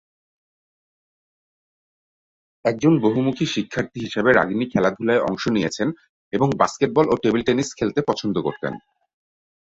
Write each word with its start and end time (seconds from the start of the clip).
একজন 2.65 2.93
বহুমুখী 2.99 3.45
শিক্ষার্থী 3.45 3.97
হিসাবে 3.99 4.29
রাগিনী 4.31 4.65
খেলাধুলায় 4.69 5.21
অংশ 5.21 5.43
নিয়েছেন 5.47 5.87
এবং 6.33 6.47
বাস্কেটবল 6.57 7.05
ও 7.09 7.15
টেবিল-টেনিস 7.23 7.69
খেলতে 7.75 7.99
পছন্দ 8.07 8.35
করতেন। 8.41 8.73